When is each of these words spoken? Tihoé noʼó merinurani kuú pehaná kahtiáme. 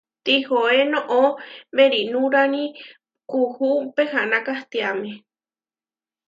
Tihoé 0.23 0.79
noʼó 0.91 1.21
merinurani 1.75 2.63
kuú 3.29 3.75
pehaná 3.95 4.37
kahtiáme. 4.47 5.11